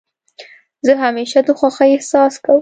زه 0.85 0.93
همېشه 1.03 1.39
د 1.47 1.49
خوښۍ 1.59 1.89
احساس 1.93 2.33
کوم. 2.43 2.59